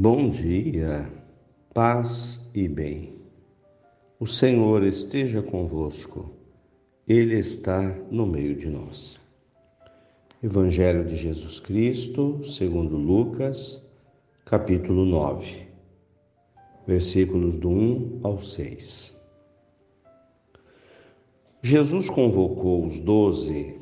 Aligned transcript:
Bom 0.00 0.30
dia, 0.30 1.12
paz 1.74 2.48
e 2.54 2.68
bem. 2.68 3.14
O 4.20 4.28
Senhor 4.28 4.84
esteja 4.84 5.42
convosco, 5.42 6.30
Ele 7.08 7.36
está 7.36 7.82
no 8.08 8.24
meio 8.24 8.54
de 8.54 8.70
nós. 8.70 9.18
Evangelho 10.40 11.04
de 11.04 11.16
Jesus 11.16 11.58
Cristo, 11.58 12.40
segundo 12.44 12.96
Lucas, 12.96 13.84
capítulo 14.44 15.04
9, 15.04 15.66
versículos 16.86 17.56
do 17.56 17.68
1 17.68 18.20
ao 18.22 18.40
6. 18.40 19.16
Jesus 21.60 22.08
convocou 22.08 22.84
os 22.84 23.00
doze, 23.00 23.74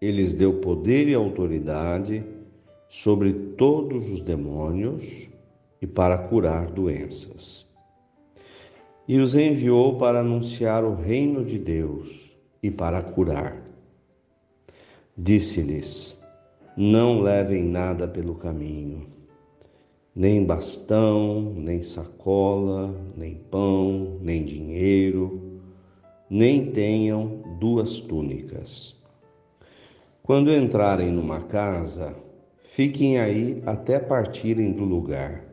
eles 0.00 0.32
deu 0.32 0.54
poder 0.54 1.06
e 1.06 1.14
autoridade 1.14 2.24
sobre 2.88 3.32
todos 3.56 4.10
os 4.10 4.20
demônios 4.20 5.30
e 5.82 5.86
para 5.86 6.16
curar 6.16 6.70
doenças. 6.70 7.66
E 9.08 9.18
os 9.18 9.34
enviou 9.34 9.98
para 9.98 10.20
anunciar 10.20 10.84
o 10.84 10.94
reino 10.94 11.44
de 11.44 11.58
Deus 11.58 12.30
e 12.62 12.70
para 12.70 13.02
curar. 13.02 13.60
Disse-lhes: 15.18 16.16
Não 16.76 17.20
levem 17.20 17.64
nada 17.64 18.06
pelo 18.06 18.36
caminho, 18.36 19.08
nem 20.14 20.44
bastão, 20.44 21.52
nem 21.56 21.82
sacola, 21.82 22.94
nem 23.16 23.34
pão, 23.34 24.18
nem 24.20 24.44
dinheiro, 24.44 25.60
nem 26.30 26.70
tenham 26.70 27.42
duas 27.58 27.98
túnicas. 27.98 28.96
Quando 30.22 30.52
entrarem 30.52 31.10
numa 31.10 31.40
casa, 31.40 32.14
fiquem 32.62 33.18
aí 33.18 33.60
até 33.66 33.98
partirem 33.98 34.70
do 34.70 34.84
lugar. 34.84 35.51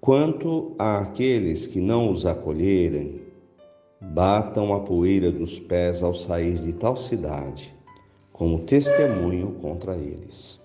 Quanto 0.00 0.74
àqueles 0.78 1.66
que 1.66 1.78
não 1.78 2.10
os 2.10 2.24
acolherem, 2.24 3.20
batam 4.00 4.72
a 4.72 4.80
poeira 4.80 5.30
dos 5.30 5.60
pés 5.60 6.02
ao 6.02 6.14
sair 6.14 6.54
de 6.54 6.72
tal 6.72 6.96
cidade, 6.96 7.76
como 8.32 8.60
testemunho 8.60 9.56
contra 9.60 9.94
eles. 9.96 10.58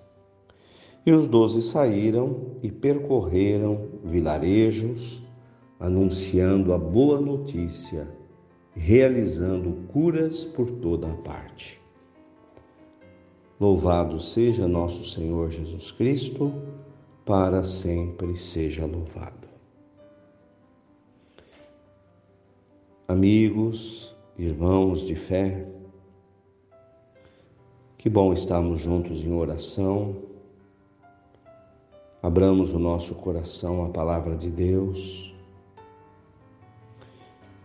E 1.05 1.11
os 1.11 1.27
doze 1.27 1.61
saíram 1.61 2.55
e 2.63 2.71
percorreram 2.71 3.89
vilarejos, 4.05 5.21
anunciando 5.81 6.73
a 6.73 6.77
boa 6.77 7.19
notícia, 7.19 8.07
realizando 8.73 9.85
curas 9.91 10.45
por 10.45 10.71
toda 10.71 11.11
a 11.11 11.13
parte. 11.13 11.81
Louvado 13.59 14.17
seja 14.17 14.65
nosso 14.65 15.03
Senhor 15.03 15.51
Jesus 15.51 15.91
Cristo 15.91 16.53
para 17.25 17.63
sempre 17.63 18.37
seja 18.37 18.85
louvado. 18.85 19.49
Amigos, 23.07 24.15
irmãos 24.37 25.01
de 25.01 25.15
fé, 25.15 25.67
que 27.97 28.09
bom 28.09 28.31
estarmos 28.31 28.79
juntos 28.79 29.17
em 29.25 29.33
oração. 29.33 30.15
Abramos 32.21 32.71
o 32.73 32.79
nosso 32.79 33.15
coração 33.15 33.83
à 33.83 33.89
palavra 33.89 34.35
de 34.35 34.51
Deus. 34.51 35.33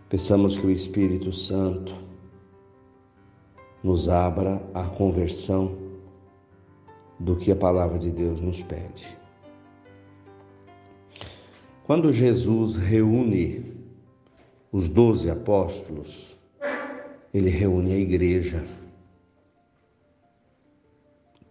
Peçamos 0.09 0.57
que 0.57 0.65
o 0.65 0.71
Espírito 0.71 1.31
Santo 1.31 1.93
nos 3.83 4.09
abra 4.09 4.61
a 4.73 4.87
conversão 4.87 5.77
do 7.19 7.35
que 7.35 7.51
a 7.51 7.55
palavra 7.55 7.99
de 7.99 8.11
Deus 8.11 8.41
nos 8.41 8.63
pede. 8.63 9.20
Quando 11.91 12.13
Jesus 12.13 12.77
reúne 12.77 13.65
os 14.71 14.87
doze 14.87 15.29
apóstolos, 15.29 16.37
ele 17.33 17.49
reúne 17.49 17.91
a 17.91 17.97
igreja. 17.97 18.65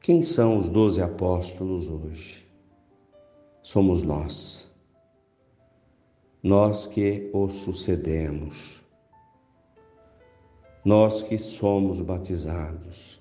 Quem 0.01 0.23
são 0.23 0.57
os 0.57 0.71
doze 0.71 1.03
apóstolos 1.03 1.91
hoje? 1.91 2.49
Somos 3.63 4.03
nós. 4.03 4.75
Nós 6.43 6.87
que 6.87 7.29
os 7.35 7.57
sucedemos. 7.57 8.83
Nós 10.83 11.23
que 11.23 11.37
somos 11.37 12.01
batizados. 12.01 13.21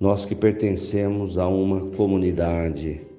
Nós 0.00 0.24
que 0.24 0.34
pertencemos 0.34 1.36
a 1.36 1.46
uma 1.46 1.90
comunidade 1.90 3.09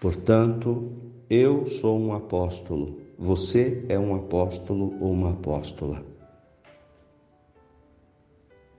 Portanto, 0.00 0.90
eu 1.28 1.66
sou 1.66 2.00
um 2.00 2.14
apóstolo, 2.14 2.98
você 3.18 3.84
é 3.86 3.98
um 3.98 4.14
apóstolo 4.14 4.96
ou 4.98 5.12
uma 5.12 5.32
apóstola. 5.32 6.02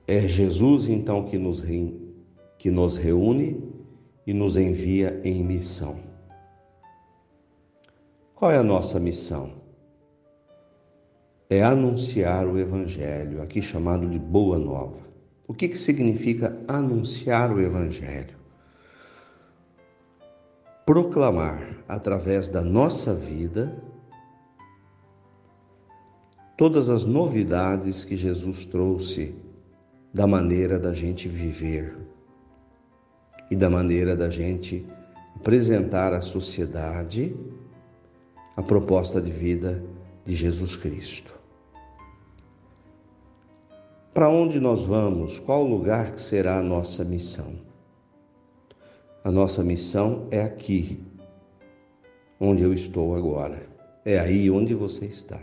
É 0.08 0.20
Jesus 0.22 0.88
então 0.88 1.24
que 1.24 1.38
nos, 1.38 1.64
que 2.58 2.72
nos 2.72 2.98
reúne 2.98 3.64
e 4.26 4.34
nos 4.34 4.58
envia 4.58 5.22
em 5.24 5.44
missão. 5.44 6.00
Qual 8.34 8.52
é 8.52 8.58
a 8.58 8.64
nossa 8.64 9.00
missão? 9.00 9.52
É 11.48 11.62
anunciar 11.62 12.48
o 12.48 12.58
Evangelho, 12.58 13.44
aqui 13.44 13.62
chamado 13.62 14.10
de 14.10 14.18
Boa 14.18 14.58
Nova. 14.58 14.98
O 15.48 15.54
que, 15.54 15.68
que 15.68 15.78
significa 15.78 16.58
anunciar 16.68 17.54
o 17.54 17.62
Evangelho? 17.62 18.41
Proclamar 20.86 21.84
através 21.88 22.50
da 22.50 22.62
nossa 22.62 23.14
vida 23.14 23.76
todas 26.58 26.90
as 26.90 27.06
novidades 27.06 28.06
que 28.06 28.16
Jesus 28.16 28.66
trouxe 28.66 29.36
da 30.14 30.28
maneira 30.28 30.80
da 30.80 30.94
gente 30.94 31.28
viver 31.28 31.98
e 33.50 33.56
da 33.56 33.70
maneira 33.70 34.16
da 34.16 34.30
gente 34.30 34.86
apresentar 35.36 36.14
à 36.14 36.22
sociedade 36.22 37.36
a 38.56 38.62
proposta 38.62 39.22
de 39.22 39.32
vida 39.32 39.84
de 40.26 40.36
Jesus 40.36 40.76
Cristo. 40.76 41.34
Para 44.14 44.30
onde 44.30 44.60
nós 44.60 44.86
vamos? 44.86 45.40
Qual 45.40 45.64
lugar 45.64 46.12
que 46.12 46.22
será 46.22 46.60
a 46.60 46.64
nossa 46.64 47.04
missão? 47.04 47.71
A 49.24 49.32
nossa 49.32 49.64
missão 49.64 50.28
é 50.32 50.42
aqui, 50.42 51.00
onde 52.40 52.64
eu 52.64 52.74
estou 52.74 53.16
agora. 53.16 53.68
É 54.04 54.18
aí 54.18 54.50
onde 54.50 54.74
você 54.74 55.06
está. 55.06 55.40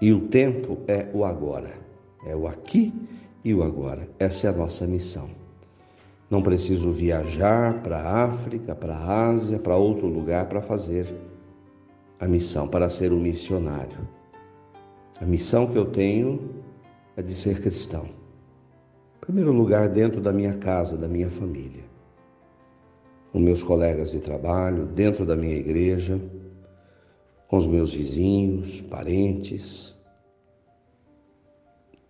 E 0.00 0.10
o 0.10 0.28
tempo 0.28 0.78
é 0.88 1.06
o 1.12 1.22
agora. 1.22 1.76
É 2.24 2.34
o 2.34 2.46
aqui 2.46 2.94
e 3.44 3.52
o 3.52 3.62
agora. 3.62 4.08
Essa 4.18 4.46
é 4.46 4.50
a 4.50 4.54
nossa 4.54 4.86
missão. 4.86 5.28
Não 6.30 6.42
preciso 6.42 6.90
viajar 6.90 7.82
para 7.82 7.98
a 7.98 8.24
África, 8.24 8.74
para 8.74 8.94
a 8.94 9.28
Ásia, 9.28 9.58
para 9.58 9.76
outro 9.76 10.06
lugar 10.06 10.48
para 10.48 10.62
fazer 10.62 11.06
a 12.18 12.26
missão, 12.26 12.66
para 12.66 12.88
ser 12.88 13.12
um 13.12 13.20
missionário. 13.20 14.08
A 15.20 15.26
missão 15.26 15.66
que 15.66 15.76
eu 15.76 15.84
tenho 15.84 16.54
é 17.18 17.22
de 17.22 17.34
ser 17.34 17.60
cristão 17.60 18.20
primeiro 19.20 19.52
lugar, 19.52 19.88
dentro 19.88 20.20
da 20.20 20.32
minha 20.32 20.54
casa, 20.54 20.96
da 20.96 21.06
minha 21.06 21.28
família, 21.28 21.84
com 23.32 23.38
meus 23.38 23.62
colegas 23.62 24.10
de 24.10 24.18
trabalho, 24.18 24.86
dentro 24.86 25.24
da 25.24 25.36
minha 25.36 25.56
igreja, 25.56 26.20
com 27.46 27.56
os 27.56 27.66
meus 27.66 27.92
vizinhos, 27.92 28.80
parentes. 28.80 29.94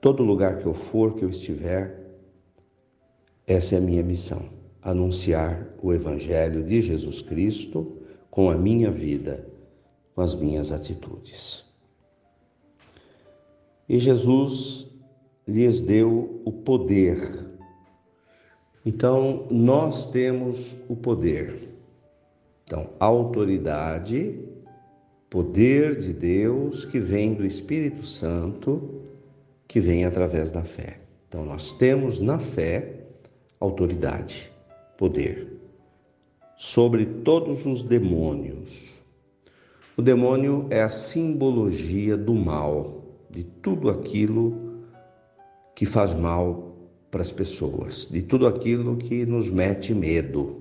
Todo 0.01 0.23
lugar 0.23 0.59
que 0.59 0.67
eu 0.67 0.75
for, 0.75 1.15
que 1.15 1.25
eu 1.25 1.31
estiver, 1.31 2.01
essa 3.47 3.75
é 3.75 3.79
a 3.79 3.83
minha 3.83 4.03
missão: 4.03 4.43
anunciar 4.81 5.67
o 5.83 5.93
Evangelho 5.93 6.63
de 6.63 6.81
Jesus 6.81 7.21
Cristo 7.21 7.99
com 8.31 8.49
a 8.49 8.57
minha 8.57 8.91
vida, 8.91 9.47
com 10.15 10.23
as 10.23 10.35
minhas 10.35 10.71
atitudes. 10.73 11.65
E 13.89 13.99
Jesus 13.99 14.90
lhes 15.51 15.81
deu 15.81 16.41
o 16.45 16.53
poder. 16.53 17.47
Então, 18.87 19.47
nós 19.51 20.07
temos 20.07 20.77
o 20.89 20.97
poder. 20.97 21.69
Então, 22.65 22.89
autoridade, 22.99 24.39
poder 25.29 25.99
de 25.99 26.13
Deus 26.13 26.85
que 26.85 26.99
vem 26.99 27.35
do 27.35 27.45
Espírito 27.45 28.07
Santo, 28.07 29.03
que 29.69 29.81
vem 29.81 30.05
através 30.05 30.51
da 30.51 30.65
fé. 30.65 31.01
Então, 31.29 31.45
nós 31.45 31.73
temos 31.73 32.19
na 32.21 32.39
fé 32.39 33.07
autoridade, 33.61 34.51
poder 34.97 35.61
sobre 36.61 37.07
todos 37.07 37.65
os 37.65 37.81
demônios. 37.81 39.01
O 39.97 40.03
demônio 40.03 40.67
é 40.69 40.83
a 40.83 40.91
simbologia 40.91 42.19
do 42.19 42.35
mal, 42.35 43.03
de 43.31 43.45
tudo 43.45 43.89
aquilo 43.89 44.60
que 45.81 45.87
faz 45.87 46.13
mal 46.13 46.77
para 47.11 47.23
as 47.23 47.33
pessoas, 47.33 48.07
de 48.11 48.21
tudo 48.21 48.47
aquilo 48.47 48.99
que 48.99 49.25
nos 49.25 49.49
mete 49.49 49.95
medo. 49.95 50.61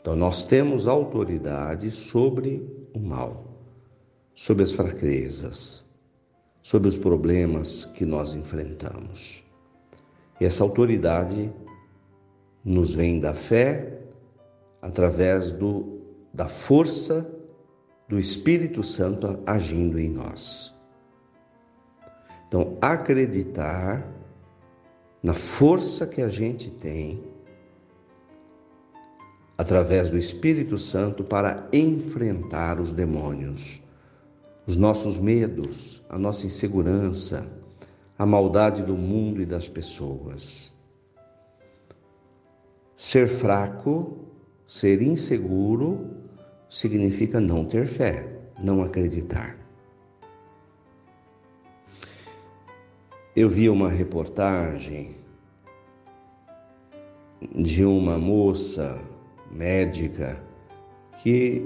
Então, 0.00 0.16
nós 0.16 0.42
temos 0.42 0.86
autoridade 0.86 1.90
sobre 1.90 2.66
o 2.94 2.98
mal, 2.98 3.44
sobre 4.34 4.62
as 4.62 4.72
fraquezas, 4.72 5.84
sobre 6.62 6.88
os 6.88 6.96
problemas 6.96 7.84
que 7.94 8.06
nós 8.06 8.32
enfrentamos. 8.32 9.44
E 10.40 10.46
essa 10.46 10.64
autoridade 10.64 11.52
nos 12.64 12.94
vem 12.94 13.20
da 13.20 13.34
fé 13.34 14.00
através 14.80 15.50
do, 15.50 16.00
da 16.32 16.48
força 16.48 17.30
do 18.08 18.18
Espírito 18.18 18.82
Santo 18.82 19.38
agindo 19.44 20.00
em 20.00 20.08
nós. 20.08 20.74
Então, 22.50 22.76
acreditar 22.80 24.04
na 25.22 25.34
força 25.34 26.04
que 26.04 26.20
a 26.20 26.28
gente 26.28 26.68
tem 26.68 27.22
através 29.56 30.10
do 30.10 30.18
Espírito 30.18 30.76
Santo 30.76 31.22
para 31.22 31.68
enfrentar 31.72 32.80
os 32.80 32.92
demônios, 32.92 33.80
os 34.66 34.76
nossos 34.76 35.16
medos, 35.16 36.02
a 36.08 36.18
nossa 36.18 36.44
insegurança, 36.44 37.46
a 38.18 38.26
maldade 38.26 38.82
do 38.82 38.96
mundo 38.96 39.40
e 39.40 39.46
das 39.46 39.68
pessoas. 39.68 40.72
Ser 42.96 43.28
fraco, 43.28 44.24
ser 44.66 45.00
inseguro, 45.02 46.16
significa 46.68 47.38
não 47.38 47.64
ter 47.64 47.86
fé, 47.86 48.26
não 48.60 48.82
acreditar. 48.82 49.59
Eu 53.34 53.48
vi 53.48 53.68
uma 53.68 53.88
reportagem 53.88 55.16
de 57.54 57.84
uma 57.84 58.18
moça 58.18 58.98
médica 59.50 60.42
que, 61.22 61.64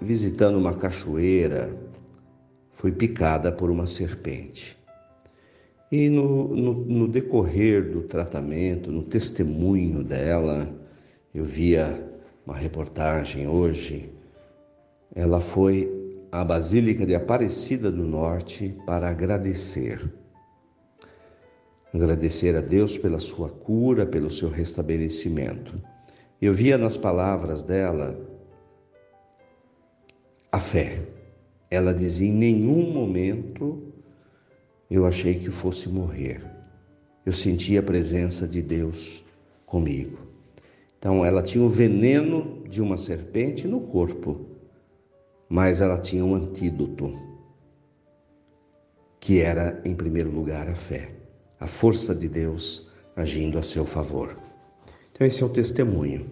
visitando 0.00 0.58
uma 0.58 0.74
cachoeira, 0.74 1.74
foi 2.72 2.92
picada 2.92 3.50
por 3.50 3.70
uma 3.70 3.86
serpente. 3.86 4.78
E 5.90 6.08
no, 6.08 6.48
no, 6.48 6.72
no, 6.72 7.08
decorrer 7.08 7.90
do 7.90 8.02
tratamento, 8.02 8.90
no 8.90 9.02
testemunho 9.02 10.02
dela, 10.02 10.68
eu 11.34 11.44
via 11.44 12.10
uma 12.46 12.56
reportagem 12.56 13.46
hoje 13.46 14.12
ela 15.14 15.40
foi 15.40 15.90
à 16.30 16.42
Basílica 16.42 17.04
de 17.04 17.14
Aparecida 17.14 17.90
do 17.90 18.02
Norte 18.02 18.74
para 18.86 19.10
agradecer. 19.10 20.21
Agradecer 21.94 22.56
a 22.56 22.60
Deus 22.62 22.96
pela 22.96 23.18
sua 23.18 23.50
cura, 23.50 24.06
pelo 24.06 24.30
seu 24.30 24.48
restabelecimento. 24.48 25.78
Eu 26.40 26.54
via 26.54 26.78
nas 26.78 26.96
palavras 26.96 27.62
dela 27.62 28.18
a 30.50 30.58
fé. 30.58 31.06
Ela 31.70 31.92
dizia: 31.92 32.28
em 32.28 32.32
nenhum 32.32 32.90
momento 32.90 33.92
eu 34.90 35.06
achei 35.06 35.34
que 35.38 35.50
fosse 35.50 35.88
morrer. 35.88 36.42
Eu 37.26 37.32
sentia 37.32 37.80
a 37.80 37.82
presença 37.82 38.48
de 38.48 38.62
Deus 38.62 39.22
comigo. 39.66 40.18
Então 40.98 41.24
ela 41.24 41.42
tinha 41.42 41.62
o 41.62 41.68
veneno 41.68 42.62
de 42.68 42.80
uma 42.80 42.96
serpente 42.96 43.68
no 43.68 43.80
corpo, 43.80 44.46
mas 45.48 45.80
ela 45.80 45.98
tinha 45.98 46.24
um 46.24 46.34
antídoto, 46.34 47.18
que 49.20 49.40
era, 49.40 49.80
em 49.84 49.94
primeiro 49.94 50.30
lugar, 50.30 50.68
a 50.68 50.74
fé, 50.74 51.21
a 51.62 51.66
força 51.68 52.12
de 52.12 52.28
Deus 52.28 52.90
agindo 53.14 53.56
a 53.56 53.62
seu 53.62 53.86
favor. 53.86 54.36
Então, 55.12 55.24
esse 55.24 55.44
é 55.44 55.46
o 55.46 55.48
testemunho. 55.48 56.26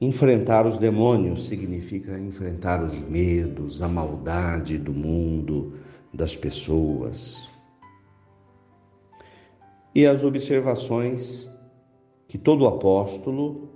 Enfrentar 0.00 0.64
os 0.64 0.78
demônios 0.78 1.46
significa 1.46 2.16
enfrentar 2.20 2.84
os 2.84 3.00
medos, 3.00 3.82
a 3.82 3.88
maldade 3.88 4.78
do 4.78 4.92
mundo, 4.92 5.72
das 6.12 6.36
pessoas. 6.36 7.50
E 9.92 10.06
as 10.06 10.22
observações 10.22 11.50
que 12.28 12.38
todo 12.38 12.68
apóstolo, 12.68 13.68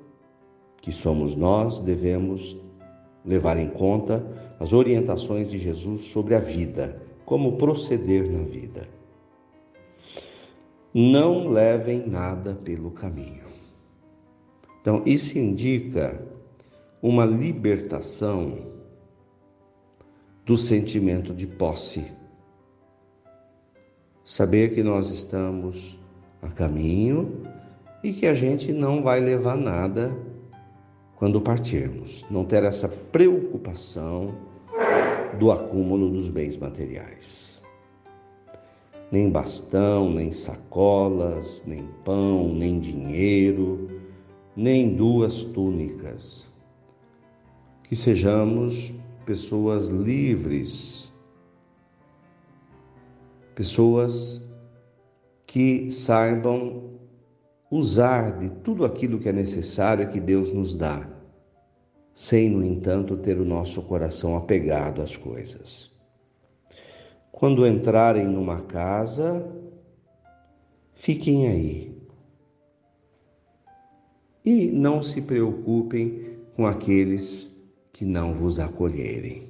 que 0.81 0.93
somos 0.93 1.35
nós, 1.35 1.81
devemos 1.81 2.57
levar 3.25 3.57
em 3.57 3.69
conta 3.69 4.25
as 4.61 4.73
orientações 4.73 5.51
de 5.51 5.59
Jesus 5.59 6.03
sobre 6.03 6.37
a 6.37 6.41
vida, 6.41 7.03
como 7.25 7.57
proceder 7.57 8.31
na 8.31 8.45
vida. 8.45 8.98
Não 10.95 11.49
levem 11.49 12.07
nada 12.07 12.55
pelo 12.55 12.91
caminho. 12.91 13.47
Então, 14.81 15.03
isso 15.05 15.39
indica 15.39 16.21
uma 17.03 17.27
libertação 17.27 18.59
do 20.47 20.57
sentimento 20.57 21.35
de 21.35 21.47
posse. 21.47 22.05
Saber 24.25 24.75
que 24.75 24.83
nós 24.83 25.11
estamos 25.11 25.99
a 26.41 26.49
caminho 26.49 27.43
e 28.03 28.13
que 28.13 28.27
a 28.27 28.35
gente 28.35 28.73
não 28.73 29.03
vai 29.03 29.21
levar 29.21 29.57
nada 29.57 30.11
quando 31.17 31.41
partirmos. 31.41 32.25
Não 32.31 32.45
ter 32.45 32.63
essa 32.63 32.89
preocupação 32.89 34.35
do 35.39 35.53
acúmulo 35.53 36.11
dos 36.11 36.29
bens 36.29 36.57
materiais. 36.57 37.58
Nem 39.11 39.31
bastão, 39.31 40.13
nem 40.13 40.31
sacolas, 40.31 41.65
nem 41.67 41.87
pão, 42.05 42.53
nem 42.55 42.79
dinheiro, 42.79 43.89
nem 44.55 44.95
duas 44.95 45.45
túnicas. 45.45 46.47
Que 47.85 47.97
sejamos 47.97 48.93
pessoas 49.25 49.89
livres, 49.89 51.13
pessoas 53.55 54.43
que 55.47 55.91
saibam 55.91 56.99
usar 57.71 58.39
de 58.39 58.51
tudo 58.51 58.85
aquilo 58.85 59.19
que 59.19 59.29
é 59.29 59.33
necessário 59.33 60.09
que 60.09 60.21
Deus 60.21 60.53
nos 60.53 60.75
dá, 60.75 61.09
sem, 62.15 62.51
no 62.51 62.65
entanto, 62.65 63.17
ter 63.17 63.39
o 63.39 63.45
nosso 63.45 63.83
coração 63.83 64.37
apegado 64.37 65.01
às 65.03 65.17
coisas. 65.17 65.91
Quando 67.39 67.65
entrarem 67.65 68.27
numa 68.27 68.63
casa, 68.63 69.49
fiquem 70.93 71.47
aí. 71.47 71.97
E 74.45 74.67
não 74.73 75.01
se 75.01 75.23
preocupem 75.23 76.37
com 76.57 76.67
aqueles 76.67 77.57
que 77.93 78.05
não 78.05 78.35
vos 78.35 78.59
acolherem. 78.59 79.49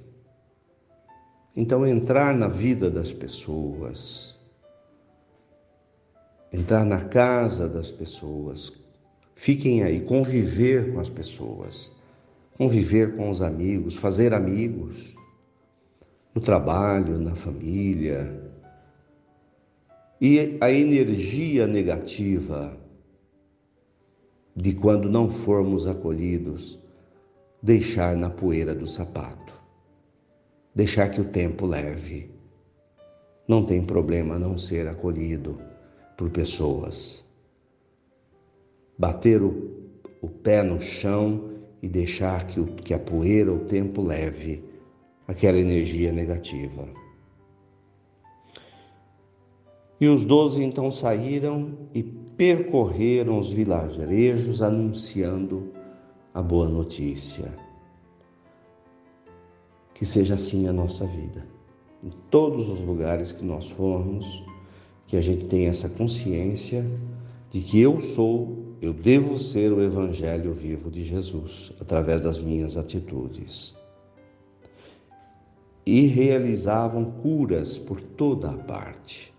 Então, 1.57 1.87
entrar 1.87 2.35
na 2.35 2.47
vida 2.47 2.91
das 2.91 3.11
pessoas, 3.11 4.39
entrar 6.53 6.85
na 6.85 7.03
casa 7.03 7.67
das 7.67 7.91
pessoas, 7.91 8.71
fiquem 9.35 9.83
aí, 9.83 10.01
conviver 10.01 10.93
com 10.93 11.01
as 11.01 11.09
pessoas, 11.09 11.91
conviver 12.59 13.17
com 13.17 13.31
os 13.31 13.41
amigos, 13.41 13.95
fazer 13.95 14.35
amigos 14.35 15.17
no 16.35 16.41
trabalho, 16.41 17.19
na 17.19 17.35
família. 17.35 18.49
E 20.21 20.59
a 20.61 20.71
energia 20.71 21.67
negativa 21.67 22.77
de 24.55 24.73
quando 24.73 25.09
não 25.09 25.29
formos 25.29 25.87
acolhidos, 25.87 26.79
deixar 27.63 28.17
na 28.17 28.29
poeira 28.29 28.75
do 28.75 28.87
sapato, 28.87 29.55
deixar 30.75 31.09
que 31.11 31.21
o 31.21 31.25
tempo 31.25 31.65
leve. 31.65 32.31
Não 33.47 33.65
tem 33.65 33.83
problema 33.83 34.39
não 34.39 34.59
ser 34.59 34.89
acolhido 34.89 35.61
por 36.17 36.29
pessoas. 36.31 37.25
Bater 38.99 39.41
o, 39.41 39.71
o 40.21 40.29
pé 40.29 40.63
no 40.65 40.81
chão 40.81 41.53
e 41.81 41.89
deixar 41.89 42.47
que, 42.49 42.59
o, 42.59 42.67
que 42.67 42.93
a 42.93 42.99
poeira, 42.99 43.53
o 43.53 43.61
tempo 43.61 44.03
leve 44.03 44.68
aquela 45.29 45.59
energia 45.59 46.11
negativa. 46.11 46.89
E 50.01 50.09
os 50.09 50.25
doze 50.25 50.65
então 50.65 50.91
saíram 50.91 51.77
e 51.95 52.03
percorreram 52.03 53.39
os 53.39 53.51
vilarejos 53.51 54.63
anunciando 54.63 55.71
a 56.33 56.41
boa 56.41 56.69
notícia. 56.69 57.53
Que 59.93 60.07
seja 60.07 60.35
assim 60.35 60.67
a 60.67 60.73
nossa 60.73 61.05
vida. 61.05 61.47
Em 62.03 62.11
todos 62.31 62.71
os 62.71 62.81
lugares 62.81 63.33
que 63.33 63.45
nós 63.45 63.69
formos, 63.69 64.45
que 65.09 65.17
a 65.17 65.21
gente 65.21 65.47
tenha 65.47 65.69
essa 65.69 65.89
consciência 65.89 66.85
de 67.51 67.61
que 67.61 67.81
eu 67.81 68.01
sou, 68.01 68.77
eu 68.81 68.93
devo 68.93 69.37
ser 69.37 69.73
o 69.73 69.83
evangelho 69.83 70.55
vivo 70.55 70.91
de 70.91 71.03
Jesus 71.03 71.73
através 71.81 72.21
das 72.21 72.39
minhas 72.39 72.77
atitudes. 72.77 73.78
E 75.91 76.07
realizavam 76.07 77.03
curas 77.23 77.79
por 77.79 77.99
toda 77.99 78.51
a 78.51 78.57
parte. 78.59 79.33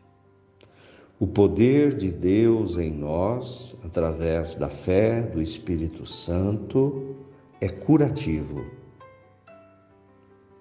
O 1.19 1.27
poder 1.27 1.95
de 1.95 2.11
Deus 2.11 2.75
em 2.75 2.89
nós, 2.89 3.77
através 3.83 4.55
da 4.55 4.67
fé 4.67 5.21
do 5.21 5.39
Espírito 5.39 6.07
Santo, 6.07 7.15
é 7.61 7.69
curativo. 7.69 8.65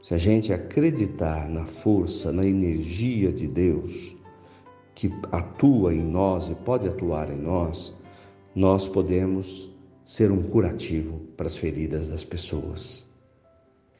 Se 0.02 0.12
a 0.12 0.18
gente 0.18 0.52
acreditar 0.52 1.48
na 1.48 1.64
força, 1.64 2.30
na 2.30 2.44
energia 2.44 3.32
de 3.32 3.48
Deus, 3.48 4.14
que 4.94 5.10
atua 5.32 5.94
em 5.94 6.04
nós 6.04 6.50
e 6.50 6.54
pode 6.54 6.86
atuar 6.86 7.32
em 7.32 7.40
nós, 7.40 7.96
nós 8.54 8.86
podemos 8.86 9.74
ser 10.04 10.30
um 10.30 10.42
curativo 10.42 11.20
para 11.34 11.46
as 11.46 11.56
feridas 11.56 12.10
das 12.10 12.24
pessoas. 12.24 13.06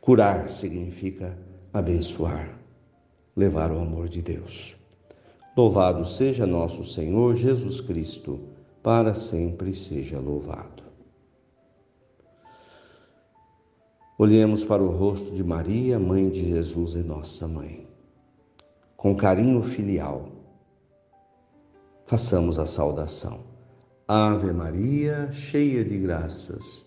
Curar 0.03 0.51
significa 0.51 1.48
abençoar, 1.73 2.59
levar 3.37 3.71
o 3.71 3.79
amor 3.79 4.09
de 4.09 4.23
Deus. 4.23 4.77
Louvado 5.57 6.05
seja 6.05 6.47
nosso 6.47 6.85
Senhor 6.85 7.35
Jesus 7.37 7.81
Cristo, 7.81 8.41
para 8.83 9.15
sempre 9.15 9.75
seja 9.75 10.21
louvado. 10.21 10.83
Olhemos 14.17 14.65
para 14.65 14.83
o 14.83 14.91
rosto 14.91 15.31
de 15.31 15.45
Maria, 15.45 15.99
mãe 15.99 16.29
de 16.29 16.49
Jesus 16.49 16.95
e 16.95 17.05
nossa 17.05 17.47
mãe. 17.47 17.87
Com 18.97 19.15
carinho 19.15 19.63
filial, 19.63 20.29
façamos 22.07 22.59
a 22.59 22.67
saudação. 22.67 23.41
Ave 24.09 24.53
Maria, 24.53 25.31
cheia 25.33 25.85
de 25.85 25.99
graças, 25.99 26.85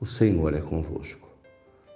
o 0.00 0.04
Senhor 0.04 0.52
é 0.52 0.60
convosco. 0.60 1.23